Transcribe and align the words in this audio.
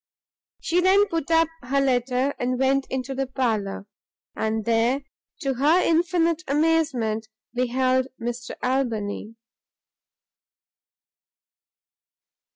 She 0.61 0.81
then 0.81 1.05
put 1.09 1.29
up 1.29 1.47
her 1.61 1.79
letter, 1.79 2.33
and 2.39 2.57
went 2.57 2.87
into 2.89 3.13
the 3.13 3.27
parlour; 3.27 3.85
and 4.35 4.65
there, 4.65 5.03
to 5.41 5.53
her 5.53 5.79
infinite 5.79 6.41
amazement, 6.47 7.27
beheld 7.53 8.07
Mr 8.19 8.55
Albany. 8.63 9.35